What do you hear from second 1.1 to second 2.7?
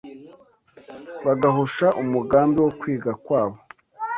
bagahusha umugambi